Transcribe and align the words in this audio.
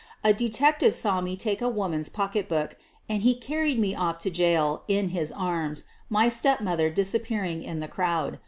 A 0.23 0.33
de 0.33 0.49
tective 0.49 0.95
saw 0.95 1.21
me 1.21 1.37
take 1.37 1.61
a 1.61 1.69
woman's 1.69 2.09
pocketbook 2.09 2.75
and 3.07 3.21
he 3.21 3.35
carried 3.35 3.77
me 3.77 3.93
off 3.93 4.17
to 4.25 4.31
jail 4.31 4.81
in 4.87 5.09
his 5.09 5.31
arms, 5.31 5.83
my 6.09 6.27
stepmother 6.27 6.89
dis 6.89 7.13
appearing 7.13 7.61
in 7.61 7.81
the 7.81 7.87
crowd. 7.87 8.39